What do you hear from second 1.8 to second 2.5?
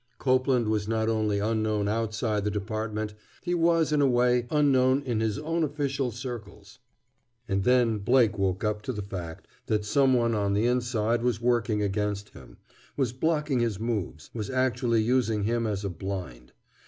outside the